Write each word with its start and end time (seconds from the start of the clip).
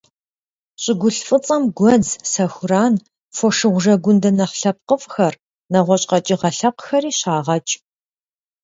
ЩӀыгулъ 0.81 1.19
фӀыцӀэм 1.27 1.63
гуэдз, 1.77 2.09
сэхуран, 2.31 2.93
фошыгъу 3.35 3.81
жэгундэ 3.83 4.29
нэхъ 4.37 4.55
лъэпкъыфӀхэр, 4.61 5.33
нэгъуэщӀ 5.71 6.07
къэкӀыгъэ 6.09 6.49
лъэпкъхэри 6.57 7.11
щагъэкӀ. 7.19 7.73